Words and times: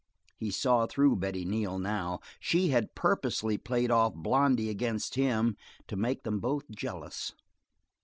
He 0.35 0.49
saw 0.49 0.87
through 0.87 1.17
Betty 1.17 1.45
Neal 1.45 1.77
now; 1.77 2.21
she 2.39 2.69
had 2.69 2.95
purposely 2.95 3.59
played 3.59 3.91
off 3.91 4.15
Blondy 4.15 4.67
against 4.67 5.13
him, 5.13 5.55
to 5.87 5.95
make 5.95 6.23
them 6.23 6.39
both 6.39 6.63
jealous. 6.71 7.33